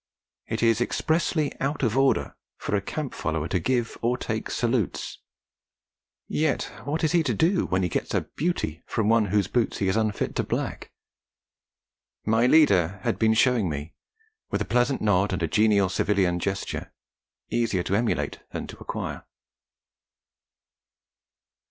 [0.47, 5.19] It is expressly out of order for a camp follower to give or take salutes.
[6.27, 9.77] Yet what is he to do, when he gets a beauty from one whose boots
[9.77, 10.91] he is unfit to black?
[12.25, 13.93] My leader had been showing me,
[14.49, 16.91] with a pleasant nod and a genial civilian gesture,
[17.51, 19.27] easier to emulate than to acquire.